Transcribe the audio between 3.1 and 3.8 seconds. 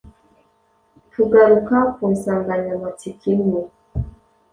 imwe